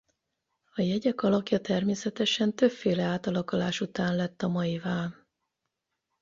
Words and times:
A 0.73 0.81
jegyek 0.81 1.21
alakja 1.21 1.59
természetesen 1.61 2.55
többféle 2.55 3.03
átalakulás 3.03 3.81
után 3.81 4.15
lett 4.15 4.41
a 4.41 4.47
maivá. 4.47 5.11